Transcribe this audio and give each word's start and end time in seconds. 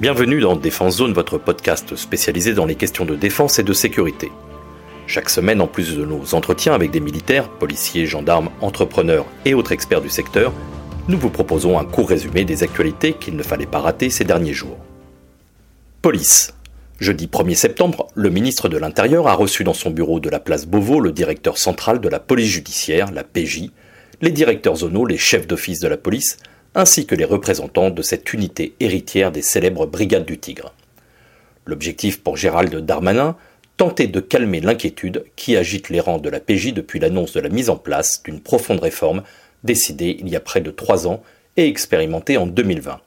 Bienvenue 0.00 0.40
dans 0.40 0.56
Défense 0.56 0.96
Zone, 0.96 1.12
votre 1.12 1.38
podcast 1.38 1.94
spécialisé 1.94 2.52
dans 2.52 2.66
les 2.66 2.74
questions 2.74 3.04
de 3.04 3.14
défense 3.14 3.60
et 3.60 3.62
de 3.62 3.72
sécurité. 3.72 4.32
Chaque 5.06 5.30
semaine, 5.30 5.60
en 5.60 5.68
plus 5.68 5.96
de 5.96 6.04
nos 6.04 6.34
entretiens 6.34 6.74
avec 6.74 6.90
des 6.90 6.98
militaires, 6.98 7.48
policiers, 7.48 8.04
gendarmes, 8.04 8.50
entrepreneurs 8.60 9.24
et 9.44 9.54
autres 9.54 9.70
experts 9.70 10.00
du 10.00 10.10
secteur, 10.10 10.52
nous 11.06 11.16
vous 11.16 11.30
proposons 11.30 11.78
un 11.78 11.84
court 11.84 12.08
résumé 12.08 12.44
des 12.44 12.64
actualités 12.64 13.12
qu'il 13.12 13.36
ne 13.36 13.44
fallait 13.44 13.66
pas 13.66 13.78
rater 13.78 14.10
ces 14.10 14.24
derniers 14.24 14.52
jours. 14.52 14.78
Police. 16.02 16.54
Jeudi 16.98 17.28
1er 17.28 17.54
septembre, 17.54 18.08
le 18.16 18.30
ministre 18.30 18.68
de 18.68 18.78
l'Intérieur 18.78 19.28
a 19.28 19.34
reçu 19.34 19.62
dans 19.62 19.74
son 19.74 19.90
bureau 19.90 20.18
de 20.18 20.28
la 20.28 20.40
place 20.40 20.66
Beauvau 20.66 20.98
le 20.98 21.12
directeur 21.12 21.56
central 21.56 22.00
de 22.00 22.08
la 22.08 22.18
police 22.18 22.50
judiciaire, 22.50 23.12
la 23.12 23.22
PJ, 23.22 23.70
les 24.22 24.32
directeurs 24.32 24.76
zonaux, 24.76 25.06
les 25.06 25.18
chefs 25.18 25.46
d'office 25.46 25.78
de 25.78 25.88
la 25.88 25.96
police, 25.96 26.38
ainsi 26.74 27.06
que 27.06 27.14
les 27.14 27.24
représentants 27.24 27.90
de 27.90 28.02
cette 28.02 28.32
unité 28.32 28.74
héritière 28.80 29.32
des 29.32 29.42
célèbres 29.42 29.86
Brigades 29.86 30.26
du 30.26 30.38
Tigre. 30.38 30.72
L'objectif 31.66 32.22
pour 32.22 32.36
Gérald 32.36 32.74
Darmanin, 32.76 33.36
tenter 33.76 34.06
de 34.06 34.20
calmer 34.20 34.60
l'inquiétude 34.60 35.24
qui 35.36 35.56
agite 35.56 35.88
les 35.88 36.00
rangs 36.00 36.18
de 36.18 36.28
la 36.28 36.40
PJ 36.40 36.72
depuis 36.72 37.00
l'annonce 37.00 37.32
de 37.32 37.40
la 37.40 37.48
mise 37.48 37.70
en 37.70 37.76
place 37.76 38.22
d'une 38.22 38.40
profonde 38.40 38.80
réforme 38.80 39.22
décidée 39.64 40.16
il 40.20 40.28
y 40.28 40.36
a 40.36 40.40
près 40.40 40.60
de 40.60 40.70
trois 40.70 41.08
ans 41.08 41.22
et 41.56 41.66
expérimentée 41.66 42.36
en 42.36 42.46
2020. 42.46 43.00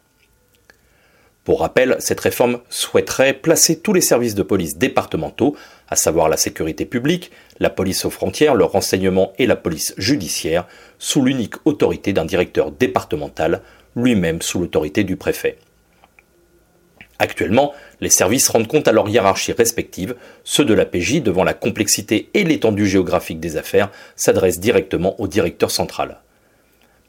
Pour 1.48 1.62
rappel, 1.62 1.96
cette 2.00 2.20
réforme 2.20 2.60
souhaiterait 2.68 3.32
placer 3.32 3.80
tous 3.80 3.94
les 3.94 4.02
services 4.02 4.36
de 4.36 4.44
police 4.44 4.78
départementaux, 4.78 5.56
à 5.88 5.96
savoir 5.96 6.28
la 6.28 6.36
sécurité 6.36 6.86
publique, 6.86 7.32
la 7.62 7.70
police 7.70 8.04
aux 8.04 8.10
frontières, 8.10 8.54
le 8.54 8.66
renseignement 8.66 9.32
et 9.38 9.46
la 9.46 9.56
police 9.56 9.94
judiciaire, 9.98 10.68
sous 11.00 11.24
l'unique 11.24 11.54
autorité 11.64 12.12
d'un 12.12 12.26
directeur 12.26 12.72
départemental, 12.72 13.62
lui-même 13.96 14.42
sous 14.42 14.60
l'autorité 14.60 15.06
du 15.06 15.16
préfet. 15.16 15.58
Actuellement, 17.18 17.74
les 18.02 18.10
services 18.10 18.50
rendent 18.50 18.68
compte 18.68 18.90
à 18.90 18.92
leur 18.92 19.08
hiérarchie 19.08 19.54
respective, 19.54 20.18
ceux 20.44 20.66
de 20.66 20.74
la 20.74 20.86
PJ 20.86 21.22
devant 21.22 21.46
la 21.46 21.54
complexité 21.54 22.30
et 22.34 22.44
l'étendue 22.44 22.88
géographique 22.88 23.40
des 23.40 23.56
affaires 23.56 23.90
s'adressent 24.18 24.60
directement 24.60 25.18
au 25.22 25.30
directeur 25.30 25.72
central. 25.72 26.20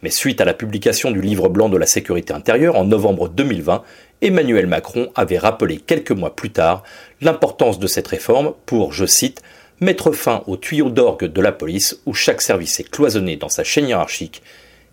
Mais 0.03 0.11
suite 0.11 0.41
à 0.41 0.45
la 0.45 0.55
publication 0.55 1.11
du 1.11 1.21
livre 1.21 1.49
blanc 1.49 1.69
de 1.69 1.77
la 1.77 1.87
sécurité 1.87 2.33
intérieure 2.33 2.77
en 2.77 2.85
novembre 2.85 3.29
2020, 3.29 3.83
Emmanuel 4.23 4.67
Macron 4.67 5.11
avait 5.17 5.39
rappelé 5.39 5.79
quelques 5.79 6.13
mois 6.13 6.37
plus 6.37 6.51
tard 6.51 6.85
l'importance 7.21 7.79
de 7.79 7.87
cette 7.87 8.07
réforme 8.07 8.55
pour, 8.65 8.93
je 8.93 9.07
cite, 9.07 9.43
mettre 9.81 10.13
fin 10.13 10.43
au 10.47 10.57
tuyau 10.57 10.91
d'orgue 10.91 11.25
de 11.25 11.41
la 11.41 11.53
police 11.53 12.01
où 12.07 12.15
chaque 12.15 12.43
service 12.43 12.79
est 12.79 12.89
cloisonné 12.89 13.37
dans 13.37 13.49
sa 13.49 13.65
chaîne 13.65 13.89
hiérarchique 13.89 14.43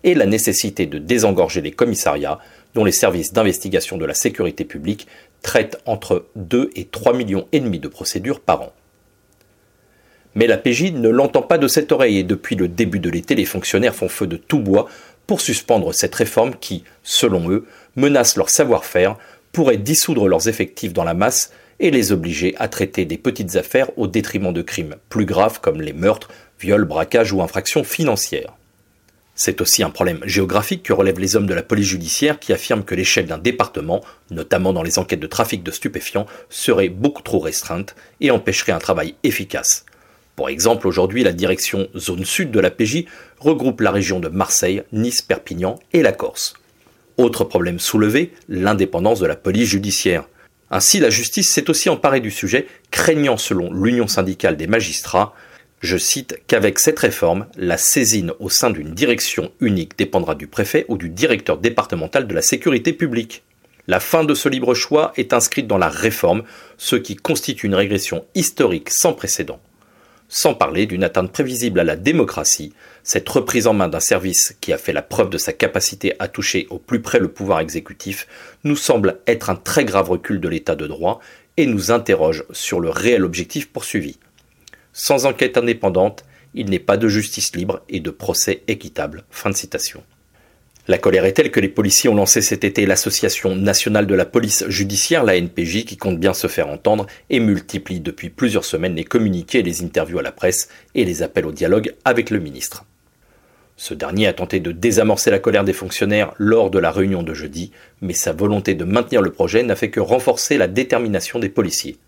et 0.04 0.14
la 0.14 0.26
nécessité 0.26 0.86
de 0.86 0.98
désengorger 0.98 1.60
les 1.60 1.72
commissariats 1.72 2.38
dont 2.74 2.84
les 2.84 2.92
services 2.92 3.32
d'investigation 3.32 3.96
de 3.96 4.04
la 4.04 4.14
sécurité 4.14 4.64
publique 4.64 5.06
traitent 5.42 5.78
entre 5.86 6.26
2 6.36 6.70
et 6.74 6.84
3 6.84 7.14
millions 7.14 7.46
et 7.52 7.60
demi 7.60 7.78
de 7.78 7.88
procédures 7.88 8.40
par 8.40 8.62
an. 8.62 8.72
Mais 10.36 10.46
la 10.46 10.58
PJ 10.58 10.92
ne 10.92 11.08
l'entend 11.08 11.40
pas 11.40 11.56
de 11.56 11.66
cette 11.66 11.90
oreille 11.92 12.18
et 12.18 12.22
depuis 12.22 12.56
le 12.56 12.68
début 12.68 13.00
de 13.00 13.08
l'été, 13.08 13.34
les 13.34 13.46
fonctionnaires 13.46 13.94
font 13.94 14.10
feu 14.10 14.26
de 14.26 14.36
tout 14.36 14.60
bois 14.60 14.86
pour 15.26 15.40
suspendre 15.40 15.94
cette 15.94 16.14
réforme 16.14 16.54
qui, 16.54 16.84
selon 17.02 17.50
eux, 17.50 17.64
menace 17.96 18.36
leur 18.36 18.50
savoir-faire, 18.50 19.16
pourrait 19.52 19.78
dissoudre 19.78 20.28
leurs 20.28 20.46
effectifs 20.46 20.92
dans 20.92 21.04
la 21.04 21.14
masse 21.14 21.52
et 21.80 21.90
les 21.90 22.12
obliger 22.12 22.54
à 22.58 22.68
traiter 22.68 23.06
des 23.06 23.16
petites 23.16 23.56
affaires 23.56 23.88
au 23.96 24.08
détriment 24.08 24.52
de 24.52 24.60
crimes 24.60 24.96
plus 25.08 25.24
graves 25.24 25.60
comme 25.62 25.80
les 25.80 25.94
meurtres, 25.94 26.28
viols, 26.60 26.84
braquages 26.84 27.32
ou 27.32 27.40
infractions 27.40 27.82
financières. 27.82 28.52
C'est 29.34 29.62
aussi 29.62 29.82
un 29.82 29.90
problème 29.90 30.20
géographique 30.26 30.82
que 30.82 30.92
relèvent 30.92 31.18
les 31.18 31.36
hommes 31.36 31.46
de 31.46 31.54
la 31.54 31.62
police 31.62 31.88
judiciaire 31.88 32.38
qui 32.38 32.52
affirment 32.52 32.84
que 32.84 32.94
l'échelle 32.94 33.26
d'un 33.26 33.38
département, 33.38 34.02
notamment 34.30 34.74
dans 34.74 34.82
les 34.82 34.98
enquêtes 34.98 35.20
de 35.20 35.26
trafic 35.26 35.62
de 35.62 35.70
stupéfiants, 35.70 36.26
serait 36.50 36.90
beaucoup 36.90 37.22
trop 37.22 37.38
restreinte 37.38 37.96
et 38.20 38.30
empêcherait 38.30 38.72
un 38.72 38.78
travail 38.78 39.14
efficace. 39.22 39.86
Pour 40.36 40.50
exemple, 40.50 40.86
aujourd'hui, 40.86 41.24
la 41.24 41.32
direction 41.32 41.88
zone 41.96 42.26
sud 42.26 42.50
de 42.50 42.60
la 42.60 42.70
PJ 42.70 43.06
regroupe 43.38 43.80
la 43.80 43.90
région 43.90 44.20
de 44.20 44.28
Marseille, 44.28 44.82
Nice, 44.92 45.22
Perpignan 45.22 45.78
et 45.94 46.02
la 46.02 46.12
Corse. 46.12 46.52
Autre 47.16 47.44
problème 47.44 47.78
soulevé, 47.78 48.32
l'indépendance 48.50 49.18
de 49.18 49.26
la 49.26 49.34
police 49.34 49.70
judiciaire. 49.70 50.28
Ainsi, 50.70 51.00
la 51.00 51.08
justice 51.08 51.50
s'est 51.50 51.70
aussi 51.70 51.88
emparée 51.88 52.20
du 52.20 52.30
sujet, 52.30 52.66
craignant, 52.90 53.38
selon 53.38 53.72
l'Union 53.72 54.08
syndicale 54.08 54.58
des 54.58 54.66
magistrats, 54.66 55.32
je 55.80 55.96
cite, 55.96 56.38
qu'avec 56.46 56.78
cette 56.78 56.98
réforme, 56.98 57.46
la 57.56 57.78
saisine 57.78 58.32
au 58.38 58.50
sein 58.50 58.70
d'une 58.70 58.92
direction 58.92 59.52
unique 59.60 59.96
dépendra 59.96 60.34
du 60.34 60.48
préfet 60.48 60.84
ou 60.88 60.98
du 60.98 61.08
directeur 61.08 61.56
départemental 61.56 62.26
de 62.26 62.34
la 62.34 62.42
sécurité 62.42 62.92
publique. 62.92 63.42
La 63.86 64.00
fin 64.00 64.24
de 64.24 64.34
ce 64.34 64.48
libre 64.48 64.74
choix 64.74 65.12
est 65.16 65.32
inscrite 65.32 65.66
dans 65.66 65.78
la 65.78 65.88
réforme, 65.88 66.42
ce 66.76 66.96
qui 66.96 67.16
constitue 67.16 67.66
une 67.66 67.74
régression 67.74 68.26
historique 68.34 68.90
sans 68.90 69.12
précédent. 69.14 69.60
Sans 70.28 70.54
parler 70.54 70.86
d'une 70.86 71.04
atteinte 71.04 71.30
prévisible 71.30 71.78
à 71.78 71.84
la 71.84 71.94
démocratie, 71.94 72.72
cette 73.04 73.28
reprise 73.28 73.68
en 73.68 73.74
main 73.74 73.88
d'un 73.88 74.00
service 74.00 74.56
qui 74.60 74.72
a 74.72 74.78
fait 74.78 74.92
la 74.92 75.02
preuve 75.02 75.30
de 75.30 75.38
sa 75.38 75.52
capacité 75.52 76.14
à 76.18 76.26
toucher 76.26 76.66
au 76.70 76.78
plus 76.78 77.00
près 77.00 77.20
le 77.20 77.28
pouvoir 77.28 77.60
exécutif 77.60 78.26
nous 78.64 78.74
semble 78.74 79.20
être 79.28 79.50
un 79.50 79.54
très 79.54 79.84
grave 79.84 80.10
recul 80.10 80.40
de 80.40 80.48
l'état 80.48 80.74
de 80.74 80.88
droit 80.88 81.20
et 81.56 81.66
nous 81.66 81.92
interroge 81.92 82.44
sur 82.50 82.80
le 82.80 82.90
réel 82.90 83.24
objectif 83.24 83.68
poursuivi. 83.68 84.18
Sans 84.92 85.26
enquête 85.26 85.58
indépendante, 85.58 86.24
il 86.54 86.70
n'est 86.70 86.78
pas 86.80 86.96
de 86.96 87.06
justice 87.06 87.54
libre 87.54 87.82
et 87.88 88.00
de 88.00 88.10
procès 88.10 88.62
équitable. 88.66 89.24
La 90.88 90.98
colère 90.98 91.24
est 91.24 91.32
telle 91.32 91.50
que 91.50 91.58
les 91.58 91.68
policiers 91.68 92.08
ont 92.08 92.14
lancé 92.14 92.40
cet 92.40 92.62
été 92.62 92.86
l'Association 92.86 93.56
nationale 93.56 94.06
de 94.06 94.14
la 94.14 94.24
police 94.24 94.64
judiciaire, 94.68 95.24
la 95.24 95.36
NPJ, 95.36 95.84
qui 95.84 95.96
compte 95.96 96.20
bien 96.20 96.32
se 96.32 96.46
faire 96.46 96.68
entendre 96.68 97.06
et 97.28 97.40
multiplie 97.40 97.98
depuis 97.98 98.30
plusieurs 98.30 98.64
semaines 98.64 98.94
les 98.94 99.02
communiqués 99.02 99.62
les 99.62 99.82
interviews 99.82 100.20
à 100.20 100.22
la 100.22 100.30
presse 100.30 100.68
et 100.94 101.04
les 101.04 101.24
appels 101.24 101.46
au 101.46 101.50
dialogue 101.50 101.92
avec 102.04 102.30
le 102.30 102.38
ministre. 102.38 102.84
Ce 103.76 103.94
dernier 103.94 104.28
a 104.28 104.32
tenté 104.32 104.60
de 104.60 104.70
désamorcer 104.70 105.32
la 105.32 105.40
colère 105.40 105.64
des 105.64 105.72
fonctionnaires 105.72 106.32
lors 106.38 106.70
de 106.70 106.78
la 106.78 106.92
réunion 106.92 107.24
de 107.24 107.34
jeudi, 107.34 107.72
mais 108.00 108.14
sa 108.14 108.32
volonté 108.32 108.74
de 108.74 108.84
maintenir 108.84 109.22
le 109.22 109.32
projet 109.32 109.64
n'a 109.64 109.76
fait 109.76 109.90
que 109.90 110.00
renforcer 110.00 110.56
la 110.56 110.68
détermination 110.68 111.40
des 111.40 111.48
policiers. 111.48 111.98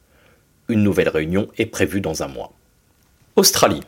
Une 0.69 0.84
nouvelle 0.84 1.09
réunion 1.09 1.49
est 1.59 1.66
prévue 1.66 2.00
dans 2.00 2.22
un 2.22 2.28
mois. 2.28 2.53
Australie. 3.34 3.83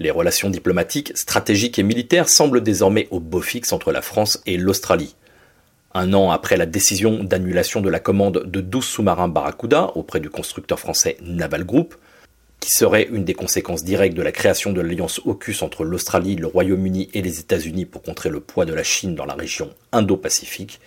Les 0.00 0.10
relations 0.10 0.48
diplomatiques, 0.48 1.12
stratégiques 1.14 1.78
et 1.78 1.82
militaires 1.82 2.30
semblent 2.30 2.62
désormais 2.62 3.06
au 3.10 3.20
beau 3.20 3.42
fixe 3.42 3.70
entre 3.70 3.92
la 3.92 4.00
France 4.00 4.40
et 4.46 4.56
l'Australie. 4.56 5.14
Un 5.92 6.14
an 6.14 6.30
après 6.30 6.56
la 6.56 6.64
décision 6.64 7.22
d'annulation 7.22 7.82
de 7.82 7.90
la 7.90 8.00
commande 8.00 8.44
de 8.46 8.60
12 8.62 8.82
sous-marins 8.82 9.28
Barracuda 9.28 9.92
auprès 9.96 10.20
du 10.20 10.30
constructeur 10.30 10.80
français 10.80 11.18
Naval 11.20 11.64
Group, 11.64 11.96
qui 12.60 12.70
serait 12.70 13.08
une 13.12 13.24
des 13.24 13.34
conséquences 13.34 13.84
directes 13.84 14.16
de 14.16 14.22
la 14.22 14.32
création 14.32 14.72
de 14.72 14.80
l'alliance 14.80 15.20
AUKUS 15.26 15.62
entre 15.62 15.84
l'Australie, 15.84 16.36
le 16.36 16.46
Royaume-Uni 16.46 17.10
et 17.12 17.20
les 17.20 17.38
États-Unis 17.38 17.84
pour 17.84 18.00
contrer 18.00 18.30
le 18.30 18.40
poids 18.40 18.64
de 18.64 18.72
la 18.72 18.82
Chine 18.82 19.14
dans 19.14 19.26
la 19.26 19.34
région 19.34 19.68
Indo-Pacifique, 19.92 20.80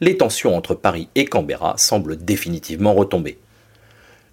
les 0.00 0.16
tensions 0.16 0.56
entre 0.56 0.76
Paris 0.76 1.08
et 1.16 1.24
Canberra 1.24 1.74
semblent 1.78 2.16
définitivement 2.16 2.94
retomber. 2.94 3.38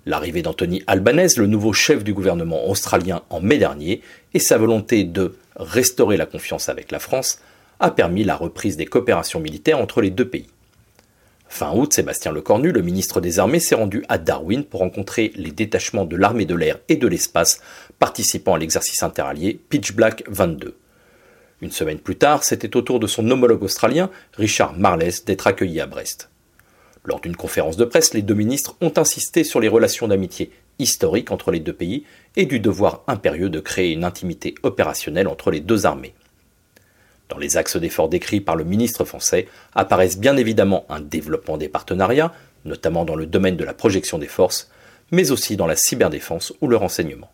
L'arrivée 0.09 0.41
d'Anthony 0.41 0.81
Albanese, 0.87 1.37
le 1.37 1.45
nouveau 1.45 1.71
chef 1.71 2.03
du 2.03 2.15
gouvernement 2.15 2.67
australien 2.67 3.21
en 3.29 3.41
mai 3.41 3.59
dernier, 3.59 4.01
et 4.33 4.39
sa 4.39 4.57
volonté 4.57 5.03
de 5.03 5.37
restaurer 5.55 6.17
la 6.17 6.25
confiance 6.25 6.67
avec 6.67 6.91
la 6.91 6.97
France 6.97 7.41
a 7.79 7.91
permis 7.91 8.23
la 8.23 8.35
reprise 8.35 8.75
des 8.75 8.87
coopérations 8.87 9.39
militaires 9.39 9.77
entre 9.77 10.01
les 10.01 10.09
deux 10.09 10.27
pays. 10.27 10.47
Fin 11.47 11.75
août, 11.75 11.93
Sébastien 11.93 12.31
Lecornu, 12.31 12.71
le 12.71 12.81
ministre 12.81 13.21
des 13.21 13.37
Armées, 13.37 13.59
s'est 13.59 13.75
rendu 13.75 14.03
à 14.09 14.17
Darwin 14.17 14.63
pour 14.63 14.79
rencontrer 14.79 15.31
les 15.35 15.51
détachements 15.51 16.05
de 16.05 16.15
l'armée 16.15 16.45
de 16.45 16.55
l'air 16.55 16.79
et 16.89 16.95
de 16.95 17.07
l'espace 17.07 17.61
participant 17.99 18.55
à 18.55 18.57
l'exercice 18.57 19.03
interallié 19.03 19.59
Pitch 19.69 19.93
Black 19.93 20.23
22. 20.27 20.75
Une 21.61 21.71
semaine 21.71 21.99
plus 21.99 22.15
tard, 22.15 22.43
c'était 22.43 22.75
au 22.75 22.81
tour 22.81 22.99
de 22.99 23.05
son 23.05 23.29
homologue 23.29 23.61
australien, 23.61 24.09
Richard 24.33 24.73
Marles, 24.73 25.11
d'être 25.27 25.45
accueilli 25.45 25.79
à 25.79 25.85
Brest. 25.85 26.31
Lors 27.03 27.21
d'une 27.21 27.35
conférence 27.35 27.77
de 27.77 27.85
presse, 27.85 28.13
les 28.13 28.21
deux 28.21 28.33
ministres 28.33 28.75
ont 28.81 28.93
insisté 28.97 29.43
sur 29.43 29.59
les 29.59 29.67
relations 29.67 30.07
d'amitié 30.07 30.51
historiques 30.79 31.31
entre 31.31 31.51
les 31.51 31.59
deux 31.59 31.73
pays 31.73 32.05
et 32.35 32.45
du 32.45 32.59
devoir 32.59 33.03
impérieux 33.07 33.49
de 33.49 33.59
créer 33.59 33.91
une 33.91 34.03
intimité 34.03 34.55
opérationnelle 34.63 35.27
entre 35.27 35.51
les 35.51 35.59
deux 35.59 35.85
armées. 35.85 36.13
Dans 37.29 37.37
les 37.37 37.57
axes 37.57 37.77
d'efforts 37.77 38.09
décrits 38.09 38.41
par 38.41 38.55
le 38.55 38.63
ministre 38.63 39.05
français 39.05 39.47
apparaissent 39.73 40.17
bien 40.17 40.35
évidemment 40.35 40.85
un 40.89 40.99
développement 40.99 41.57
des 41.57 41.69
partenariats, 41.69 42.33
notamment 42.65 43.05
dans 43.05 43.15
le 43.15 43.27
domaine 43.27 43.55
de 43.55 43.63
la 43.63 43.73
projection 43.73 44.17
des 44.17 44.27
forces, 44.27 44.71
mais 45.11 45.31
aussi 45.31 45.55
dans 45.55 45.67
la 45.67 45.75
cyberdéfense 45.75 46.53
ou 46.61 46.67
le 46.67 46.75
renseignement. 46.75 47.31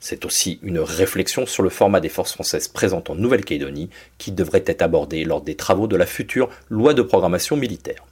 C'est 0.00 0.24
aussi 0.24 0.58
une 0.62 0.80
réflexion 0.80 1.46
sur 1.46 1.62
le 1.62 1.70
format 1.70 2.00
des 2.00 2.08
forces 2.08 2.32
françaises 2.32 2.68
présentes 2.68 3.08
en 3.08 3.14
Nouvelle-Calédonie 3.14 3.88
qui 4.18 4.32
devrait 4.32 4.64
être 4.66 4.82
abordée 4.82 5.24
lors 5.24 5.40
des 5.40 5.54
travaux 5.54 5.86
de 5.86 5.96
la 5.96 6.06
future 6.06 6.50
loi 6.68 6.92
de 6.92 7.02
programmation 7.02 7.56
militaire. 7.56 8.04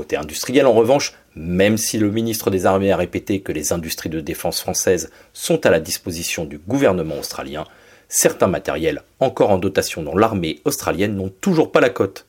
Côté 0.00 0.16
industriel, 0.16 0.64
en 0.64 0.72
revanche, 0.72 1.12
même 1.36 1.76
si 1.76 1.98
le 1.98 2.10
ministre 2.10 2.50
des 2.50 2.64
Armées 2.64 2.90
a 2.90 2.96
répété 2.96 3.40
que 3.40 3.52
les 3.52 3.74
industries 3.74 4.08
de 4.08 4.20
défense 4.20 4.62
françaises 4.62 5.10
sont 5.34 5.66
à 5.66 5.70
la 5.70 5.78
disposition 5.78 6.46
du 6.46 6.56
gouvernement 6.56 7.18
australien, 7.18 7.66
certains 8.08 8.46
matériels 8.46 9.02
encore 9.18 9.50
en 9.50 9.58
dotation 9.58 10.02
dans 10.02 10.16
l'armée 10.16 10.60
australienne 10.64 11.16
n'ont 11.16 11.30
toujours 11.42 11.70
pas 11.70 11.82
la 11.82 11.90
cote. 11.90 12.24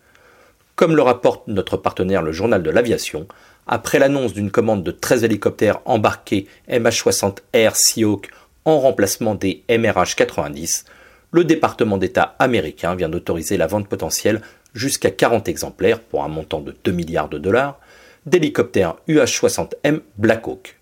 Comme 0.75 0.97
le 0.97 1.01
rapporte 1.01 1.47
notre 1.47 1.77
partenaire 1.77 2.21
le 2.21 2.33
journal 2.33 2.61
de 2.61 2.69
l'aviation, 2.69 3.25
après 3.67 3.99
l'annonce 3.99 4.33
d'une 4.33 4.51
commande 4.51 4.83
de 4.83 4.91
13 4.91 5.23
hélicoptères 5.23 5.79
embarqués 5.85 6.47
MH-60R 6.69 7.71
Seahawk 7.75 8.31
en 8.65 8.81
remplacement 8.81 9.33
des 9.33 9.63
MRH-90, 9.69 10.83
le 11.31 11.45
département 11.45 11.97
d'État 11.97 12.35
américain 12.39 12.95
vient 12.95 13.07
d'autoriser 13.07 13.55
la 13.55 13.67
vente 13.67 13.87
potentielle 13.87 14.41
jusqu'à 14.73 15.11
40 15.11 15.47
exemplaires 15.47 15.99
pour 15.99 16.23
un 16.23 16.27
montant 16.27 16.61
de 16.61 16.75
2 16.83 16.91
milliards 16.91 17.29
de 17.29 17.37
dollars 17.37 17.79
d'hélicoptères 18.25 18.95
UH-60M 19.07 20.01
Black 20.17 20.47
Hawk. 20.47 20.77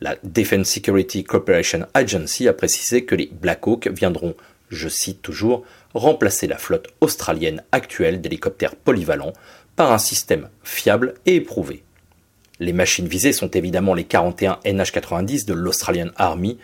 La 0.00 0.16
Defense 0.22 0.68
Security 0.68 1.24
Cooperation 1.24 1.86
Agency 1.92 2.48
a 2.48 2.52
précisé 2.52 3.04
que 3.04 3.14
les 3.14 3.30
Black 3.32 3.66
Hawk 3.66 3.88
viendront, 3.88 4.34
je 4.70 4.88
cite 4.88 5.20
toujours, 5.20 5.64
remplacer 5.92 6.46
la 6.46 6.56
flotte 6.56 6.88
australienne 7.00 7.62
actuelle 7.72 8.20
d'hélicoptères 8.20 8.76
polyvalents 8.76 9.32
par 9.76 9.92
un 9.92 9.98
système 9.98 10.48
fiable 10.62 11.14
et 11.26 11.36
éprouvé. 11.36 11.82
Les 12.60 12.72
machines 12.72 13.08
visées 13.08 13.32
sont 13.32 13.50
évidemment 13.50 13.94
les 13.94 14.04
41 14.04 14.60
NH-90 14.64 15.46
de 15.46 15.54
l'Australian 15.54 16.10
Army, 16.16 16.58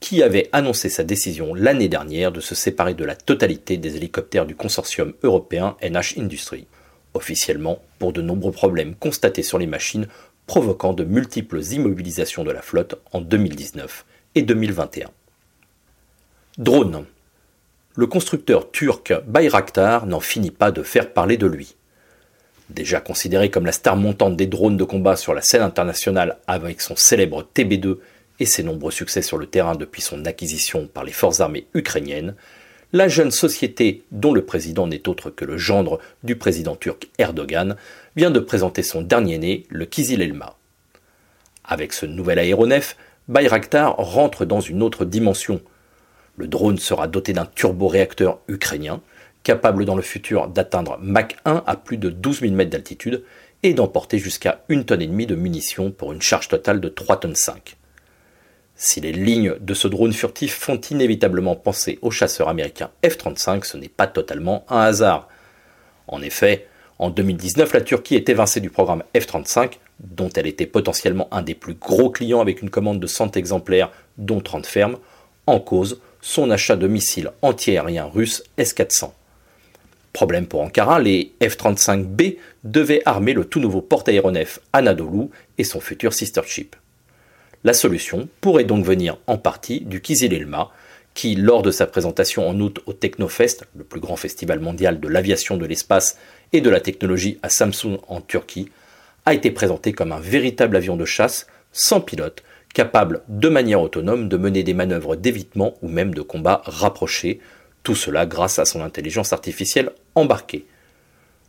qui 0.00 0.22
avait 0.22 0.48
annoncé 0.52 0.88
sa 0.88 1.04
décision 1.04 1.54
l'année 1.54 1.88
dernière 1.88 2.32
de 2.32 2.40
se 2.40 2.54
séparer 2.54 2.94
de 2.94 3.04
la 3.04 3.16
totalité 3.16 3.76
des 3.76 3.96
hélicoptères 3.96 4.46
du 4.46 4.54
consortium 4.54 5.12
européen 5.22 5.76
NH 5.82 6.18
Industry, 6.18 6.66
officiellement 7.14 7.82
pour 7.98 8.12
de 8.12 8.22
nombreux 8.22 8.52
problèmes 8.52 8.94
constatés 8.94 9.42
sur 9.42 9.58
les 9.58 9.66
machines 9.66 10.06
provoquant 10.46 10.92
de 10.92 11.04
multiples 11.04 11.62
immobilisations 11.62 12.44
de 12.44 12.50
la 12.50 12.62
flotte 12.62 12.94
en 13.12 13.20
2019 13.20 14.04
et 14.34 14.42
2021. 14.42 15.10
Drone. 16.56 17.04
Le 17.94 18.06
constructeur 18.06 18.70
turc 18.70 19.12
Bayraktar 19.26 20.06
n'en 20.06 20.20
finit 20.20 20.50
pas 20.50 20.70
de 20.70 20.82
faire 20.82 21.12
parler 21.12 21.36
de 21.36 21.46
lui. 21.46 21.74
Déjà 22.70 23.00
considéré 23.00 23.50
comme 23.50 23.66
la 23.66 23.72
star 23.72 23.96
montante 23.96 24.36
des 24.36 24.46
drones 24.46 24.76
de 24.76 24.84
combat 24.84 25.16
sur 25.16 25.34
la 25.34 25.42
scène 25.42 25.62
internationale 25.62 26.38
avec 26.46 26.80
son 26.80 26.96
célèbre 26.96 27.46
TB2 27.54 27.98
et 28.40 28.46
ses 28.46 28.62
nombreux 28.62 28.92
succès 28.92 29.22
sur 29.22 29.38
le 29.38 29.46
terrain 29.46 29.74
depuis 29.74 30.02
son 30.02 30.24
acquisition 30.24 30.86
par 30.86 31.04
les 31.04 31.12
forces 31.12 31.40
armées 31.40 31.66
ukrainiennes, 31.74 32.34
la 32.92 33.08
jeune 33.08 33.30
société, 33.30 34.04
dont 34.12 34.32
le 34.32 34.44
président 34.44 34.86
n'est 34.86 35.08
autre 35.08 35.30
que 35.30 35.44
le 35.44 35.58
gendre 35.58 35.98
du 36.22 36.36
président 36.36 36.74
turc 36.74 37.08
Erdogan, 37.18 37.76
vient 38.16 38.30
de 38.30 38.40
présenter 38.40 38.82
son 38.82 39.02
dernier 39.02 39.38
né, 39.38 39.66
le 39.68 39.84
Kizil 39.84 40.22
Elma. 40.22 40.56
Avec 41.64 41.92
ce 41.92 42.06
nouvel 42.06 42.38
aéronef, 42.38 42.96
Bayraktar 43.28 43.96
rentre 43.96 44.46
dans 44.46 44.60
une 44.60 44.82
autre 44.82 45.04
dimension. 45.04 45.60
Le 46.36 46.46
drone 46.46 46.78
sera 46.78 47.08
doté 47.08 47.34
d'un 47.34 47.44
turboréacteur 47.44 48.40
ukrainien, 48.48 49.02
capable 49.42 49.84
dans 49.84 49.96
le 49.96 50.02
futur 50.02 50.48
d'atteindre 50.48 50.98
Mach 51.00 51.36
1 51.44 51.62
à 51.66 51.76
plus 51.76 51.98
de 51.98 52.08
12 52.08 52.40
000 52.40 52.52
mètres 52.54 52.70
d'altitude 52.70 53.22
et 53.62 53.74
d'emporter 53.74 54.18
jusqu'à 54.18 54.64
une 54.68 54.84
tonne 54.84 55.02
et 55.02 55.06
demie 55.06 55.26
de 55.26 55.34
munitions 55.34 55.90
pour 55.90 56.12
une 56.12 56.22
charge 56.22 56.48
totale 56.48 56.80
de 56.80 56.88
3 56.88 57.20
tonnes 57.20 57.34
5. 57.34 57.77
Si 58.80 59.00
les 59.00 59.10
lignes 59.10 59.56
de 59.58 59.74
ce 59.74 59.88
drone 59.88 60.12
furtif 60.12 60.54
font 60.54 60.80
inévitablement 60.80 61.56
penser 61.56 61.98
au 62.00 62.12
chasseur 62.12 62.48
américain 62.48 62.90
F-35, 63.04 63.64
ce 63.64 63.76
n'est 63.76 63.88
pas 63.88 64.06
totalement 64.06 64.64
un 64.68 64.82
hasard. 64.82 65.28
En 66.06 66.22
effet, 66.22 66.68
en 67.00 67.10
2019, 67.10 67.72
la 67.72 67.80
Turquie 67.80 68.14
est 68.14 68.28
évincée 68.28 68.60
du 68.60 68.70
programme 68.70 69.02
F-35, 69.16 69.78
dont 69.98 70.28
elle 70.28 70.46
était 70.46 70.64
potentiellement 70.64 71.26
un 71.32 71.42
des 71.42 71.56
plus 71.56 71.74
gros 71.74 72.08
clients 72.10 72.40
avec 72.40 72.62
une 72.62 72.70
commande 72.70 73.00
de 73.00 73.08
100 73.08 73.36
exemplaires, 73.36 73.90
dont 74.16 74.40
30 74.40 74.64
fermes, 74.64 74.98
en 75.48 75.58
cause 75.58 76.00
son 76.20 76.48
achat 76.52 76.76
de 76.76 76.86
missiles 76.86 77.32
antiaériens 77.42 78.06
russes 78.06 78.44
S-400. 78.58 79.10
Problème 80.12 80.46
pour 80.46 80.60
Ankara, 80.60 81.00
les 81.00 81.32
F-35B 81.42 82.36
devaient 82.62 83.02
armer 83.06 83.32
le 83.32 83.44
tout 83.44 83.58
nouveau 83.58 83.80
porte-aéronef 83.80 84.60
Anadolu 84.72 85.30
et 85.58 85.64
son 85.64 85.80
futur 85.80 86.12
sister 86.12 86.42
ship. 86.46 86.76
La 87.64 87.72
solution 87.72 88.28
pourrait 88.40 88.64
donc 88.64 88.84
venir 88.84 89.18
en 89.26 89.36
partie 89.36 89.80
du 89.80 90.00
Kizil 90.00 90.32
Elma, 90.32 90.70
qui, 91.14 91.34
lors 91.34 91.62
de 91.62 91.72
sa 91.72 91.86
présentation 91.86 92.48
en 92.48 92.60
août 92.60 92.78
au 92.86 92.92
Technofest, 92.92 93.64
le 93.74 93.82
plus 93.82 93.98
grand 93.98 94.14
festival 94.14 94.60
mondial 94.60 95.00
de 95.00 95.08
l'aviation, 95.08 95.56
de 95.56 95.66
l'espace 95.66 96.16
et 96.52 96.60
de 96.60 96.70
la 96.70 96.80
technologie 96.80 97.38
à 97.42 97.48
Samsung 97.48 97.98
en 98.06 98.20
Turquie, 98.20 98.70
a 99.26 99.34
été 99.34 99.50
présenté 99.50 99.92
comme 99.92 100.12
un 100.12 100.20
véritable 100.20 100.76
avion 100.76 100.96
de 100.96 101.04
chasse 101.04 101.48
sans 101.72 102.00
pilote, 102.00 102.44
capable 102.72 103.22
de 103.28 103.48
manière 103.48 103.80
autonome 103.80 104.28
de 104.28 104.36
mener 104.36 104.62
des 104.62 104.74
manœuvres 104.74 105.16
d'évitement 105.16 105.74
ou 105.82 105.88
même 105.88 106.14
de 106.14 106.22
combat 106.22 106.62
rapprochés, 106.64 107.40
tout 107.82 107.96
cela 107.96 108.24
grâce 108.24 108.60
à 108.60 108.64
son 108.64 108.82
intelligence 108.82 109.32
artificielle 109.32 109.90
embarquée. 110.14 110.66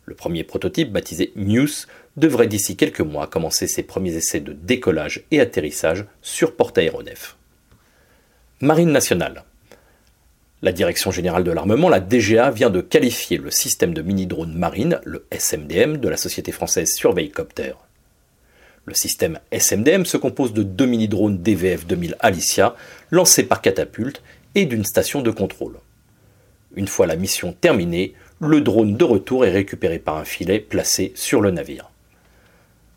Le 0.06 0.16
premier 0.16 0.42
prototype, 0.42 0.90
baptisé 0.90 1.32
Muse, 1.36 1.86
devrait 2.20 2.46
d'ici 2.46 2.76
quelques 2.76 3.00
mois 3.00 3.26
commencer 3.26 3.66
ses 3.66 3.82
premiers 3.82 4.14
essais 4.14 4.38
de 4.38 4.52
décollage 4.52 5.24
et 5.32 5.40
atterrissage 5.40 6.04
sur 6.22 6.54
porte-aéronef. 6.54 7.36
Marine 8.60 8.92
nationale. 8.92 9.44
La 10.62 10.72
Direction 10.72 11.10
générale 11.10 11.42
de 11.42 11.50
l'armement, 11.50 11.88
la 11.88 12.00
DGA, 12.00 12.50
vient 12.50 12.68
de 12.68 12.82
qualifier 12.82 13.38
le 13.38 13.50
système 13.50 13.94
de 13.94 14.02
mini-drone 14.02 14.52
marine, 14.52 15.00
le 15.04 15.24
SMDM, 15.30 15.96
de 15.96 16.08
la 16.08 16.18
société 16.18 16.52
française 16.52 16.92
Surveilcopter. 16.94 17.72
Le 18.84 18.92
système 18.94 19.40
SMDM 19.50 20.04
se 20.04 20.18
compose 20.18 20.52
de 20.52 20.62
deux 20.62 20.84
mini-drones 20.84 21.38
DVF 21.38 21.86
2000 21.86 22.16
Alicia, 22.20 22.76
lancés 23.10 23.44
par 23.44 23.62
catapulte, 23.62 24.22
et 24.54 24.66
d'une 24.66 24.84
station 24.84 25.22
de 25.22 25.30
contrôle. 25.30 25.76
Une 26.76 26.88
fois 26.88 27.06
la 27.06 27.16
mission 27.16 27.54
terminée, 27.58 28.14
le 28.40 28.60
drone 28.60 28.96
de 28.96 29.04
retour 29.04 29.46
est 29.46 29.50
récupéré 29.50 29.98
par 29.98 30.16
un 30.16 30.24
filet 30.24 30.60
placé 30.60 31.12
sur 31.14 31.40
le 31.40 31.50
navire. 31.50 31.89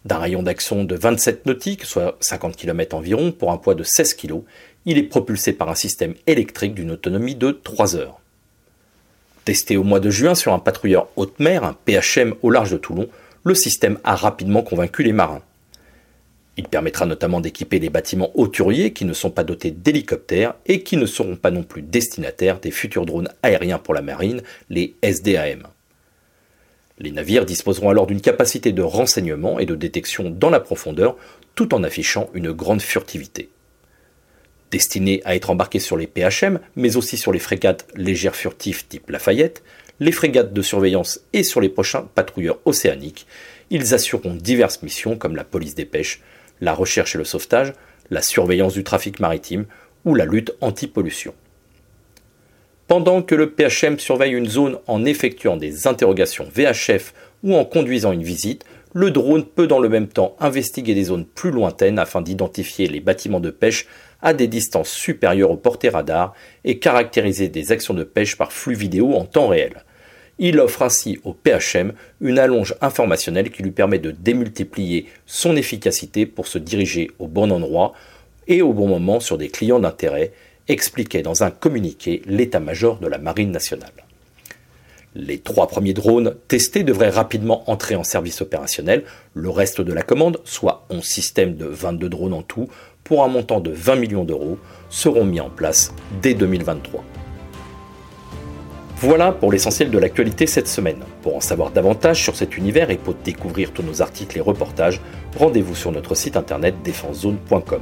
D'un 0.05 0.17
rayon 0.17 0.43
d'action 0.43 0.83
de 0.83 0.95
27 0.95 1.45
nautiques, 1.45 1.85
soit 1.85 2.17
50 2.19 2.57
km 2.57 2.95
environ, 2.95 3.31
pour 3.31 3.51
un 3.51 3.57
poids 3.57 3.73
de 3.73 3.83
16 3.83 4.15
kg, 4.15 4.41
il 4.85 4.97
est 4.97 5.03
propulsé 5.03 5.53
par 5.53 5.69
un 5.69 5.75
système 5.75 6.15
électrique 6.27 6.73
d'une 6.73 6.91
autonomie 6.91 7.35
de 7.35 7.51
3 7.51 7.95
heures. 7.95 8.19
Testé 9.45 9.77
au 9.77 9.83
mois 9.83 10.01
de 10.01 10.09
juin 10.09 10.35
sur 10.35 10.53
un 10.53 10.59
patrouilleur 10.59 11.07
haute 11.15 11.39
mer, 11.39 11.63
un 11.63 11.75
PHM 11.85 12.35
au 12.41 12.49
large 12.49 12.71
de 12.71 12.77
Toulon, 12.77 13.07
le 13.45 13.55
système 13.55 13.97
a 14.03 14.15
rapidement 14.15 14.61
convaincu 14.61 15.03
les 15.03 15.13
marins. 15.13 15.41
Il 16.55 16.67
permettra 16.67 17.05
notamment 17.05 17.41
d'équiper 17.41 17.79
les 17.79 17.89
bâtiments 17.89 18.31
hauturiers 18.35 18.93
qui 18.93 19.05
ne 19.05 19.13
sont 19.13 19.31
pas 19.31 19.43
dotés 19.43 19.71
d'hélicoptères 19.71 20.53
et 20.65 20.83
qui 20.83 20.97
ne 20.97 21.05
seront 21.05 21.35
pas 21.35 21.49
non 21.49 21.63
plus 21.63 21.81
destinataires 21.81 22.59
des 22.59 22.71
futurs 22.71 23.05
drones 23.05 23.29
aériens 23.41 23.79
pour 23.79 23.93
la 23.93 24.01
marine, 24.01 24.41
les 24.69 24.95
SDAM. 25.01 25.67
Les 26.99 27.11
navires 27.11 27.45
disposeront 27.45 27.89
alors 27.89 28.05
d'une 28.05 28.21
capacité 28.21 28.71
de 28.71 28.83
renseignement 28.83 29.59
et 29.59 29.65
de 29.65 29.75
détection 29.75 30.29
dans 30.29 30.49
la 30.49 30.59
profondeur 30.59 31.17
tout 31.55 31.73
en 31.73 31.83
affichant 31.83 32.29
une 32.33 32.51
grande 32.51 32.81
furtivité. 32.81 33.49
Destinés 34.71 35.21
à 35.25 35.35
être 35.35 35.49
embarqués 35.49 35.79
sur 35.79 35.97
les 35.97 36.07
PHM, 36.07 36.59
mais 36.75 36.95
aussi 36.95 37.17
sur 37.17 37.31
les 37.31 37.39
frégates 37.39 37.87
légères 37.95 38.35
furtives 38.35 38.87
type 38.87 39.09
Lafayette, 39.09 39.63
les 39.99 40.11
frégates 40.11 40.53
de 40.53 40.61
surveillance 40.61 41.21
et 41.33 41.43
sur 41.43 41.61
les 41.61 41.69
prochains 41.69 42.09
patrouilleurs 42.15 42.59
océaniques, 42.65 43.27
ils 43.69 43.93
assureront 43.93 44.35
diverses 44.35 44.81
missions 44.81 45.15
comme 45.15 45.35
la 45.35 45.43
police 45.43 45.75
des 45.75 45.85
pêches, 45.85 46.21
la 46.61 46.73
recherche 46.73 47.15
et 47.15 47.19
le 47.19 47.23
sauvetage, 47.23 47.73
la 48.09 48.21
surveillance 48.21 48.73
du 48.73 48.83
trafic 48.83 49.19
maritime 49.19 49.65
ou 50.05 50.15
la 50.15 50.25
lutte 50.25 50.53
anti-pollution. 50.61 51.33
Pendant 52.87 53.21
que 53.21 53.33
le 53.33 53.49
PHM 53.49 53.97
surveille 53.97 54.33
une 54.33 54.49
zone 54.49 54.77
en 54.87 55.05
effectuant 55.05 55.55
des 55.55 55.87
interrogations 55.87 56.47
VHF 56.53 57.13
ou 57.43 57.55
en 57.55 57.63
conduisant 57.63 58.11
une 58.11 58.23
visite, 58.23 58.65
le 58.93 59.09
drone 59.09 59.45
peut 59.45 59.67
dans 59.67 59.79
le 59.79 59.89
même 59.89 60.07
temps 60.07 60.35
investiguer 60.39 60.93
des 60.93 61.05
zones 61.05 61.25
plus 61.25 61.51
lointaines 61.51 61.97
afin 61.97 62.21
d'identifier 62.21 62.87
les 62.87 62.99
bâtiments 62.99 63.39
de 63.39 63.49
pêche 63.49 63.87
à 64.21 64.33
des 64.33 64.47
distances 64.47 64.91
supérieures 64.91 65.51
au 65.51 65.57
portée 65.57 65.89
radar 65.89 66.33
et 66.63 66.77
caractériser 66.77 67.47
des 67.47 67.71
actions 67.71 67.93
de 67.93 68.03
pêche 68.03 68.37
par 68.37 68.51
flux 68.51 68.75
vidéo 68.75 69.13
en 69.13 69.25
temps 69.25 69.47
réel. 69.47 69.83
Il 70.37 70.59
offre 70.59 70.81
ainsi 70.81 71.19
au 71.23 71.33
PHM 71.33 71.93
une 72.21 72.39
allonge 72.39 72.75
informationnelle 72.81 73.49
qui 73.49 73.63
lui 73.63 73.71
permet 73.71 73.99
de 73.99 74.11
démultiplier 74.11 75.07
son 75.25 75.55
efficacité 75.55 76.25
pour 76.25 76.47
se 76.47 76.57
diriger 76.57 77.11
au 77.19 77.27
bon 77.27 77.51
endroit 77.51 77.93
et 78.47 78.61
au 78.61 78.73
bon 78.73 78.87
moment 78.87 79.19
sur 79.19 79.37
des 79.37 79.49
clients 79.49 79.79
d'intérêt, 79.79 80.33
expliquait 80.67 81.21
dans 81.21 81.43
un 81.43 81.51
communiqué 81.51 82.21
l'état-major 82.25 82.99
de 82.99 83.07
la 83.07 83.17
Marine 83.17 83.51
nationale. 83.51 83.91
Les 85.15 85.37
trois 85.37 85.67
premiers 85.67 85.93
drones 85.93 86.35
testés 86.47 86.83
devraient 86.83 87.09
rapidement 87.09 87.69
entrer 87.69 87.95
en 87.95 88.03
service 88.03 88.41
opérationnel. 88.41 89.03
Le 89.35 89.49
reste 89.49 89.79
de 89.79 89.93
la 89.93 90.01
commande, 90.01 90.39
soit 90.43 90.87
11 90.89 91.03
systèmes 91.03 91.55
de 91.55 91.65
22 91.65 92.09
drones 92.09 92.33
en 92.33 92.41
tout, 92.41 92.67
pour 93.03 93.23
un 93.23 93.27
montant 93.27 93.59
de 93.59 93.69
20 93.69 93.95
millions 93.97 94.23
d'euros, 94.23 94.57
seront 94.89 95.25
mis 95.25 95.39
en 95.39 95.51
place 95.51 95.93
dès 96.21 96.33
2023. 96.33 97.03
Voilà 98.97 99.33
pour 99.33 99.51
l'essentiel 99.51 99.91
de 99.91 99.97
l'actualité 99.99 100.47
cette 100.47 100.67
semaine. 100.67 101.03
Pour 101.21 101.35
en 101.35 101.41
savoir 101.41 101.71
davantage 101.71 102.23
sur 102.23 102.35
cet 102.35 102.57
univers 102.57 102.89
et 102.89 102.97
pour 102.97 103.13
découvrir 103.13 103.71
tous 103.71 103.83
nos 103.83 104.01
articles 104.01 104.37
et 104.37 104.41
reportages, 104.41 105.01
rendez-vous 105.37 105.75
sur 105.75 105.91
notre 105.91 106.15
site 106.15 106.37
internet 106.37 106.75
défensezone.com. 106.83 107.81